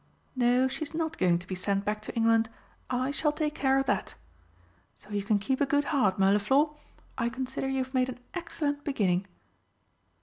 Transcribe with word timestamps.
No, 0.35 0.67
she 0.67 0.81
is 0.81 0.95
not 0.95 1.19
going 1.19 1.37
to 1.37 1.45
be 1.45 1.53
sent 1.53 1.85
back 1.85 2.01
to 2.01 2.15
England. 2.15 2.49
I 2.89 3.11
shall 3.11 3.31
take 3.31 3.53
care 3.53 3.77
of 3.77 3.85
that. 3.85 4.15
So 4.95 5.11
you 5.11 5.21
can 5.23 5.37
keep 5.37 5.61
a 5.61 5.65
good 5.67 5.83
heart, 5.93 6.17
Mirliflor. 6.17 6.75
I 7.19 7.29
consider 7.29 7.69
you 7.69 7.83
have 7.83 7.93
made 7.93 8.09
an 8.09 8.19
excellent 8.33 8.83
beginning!" 8.83 9.27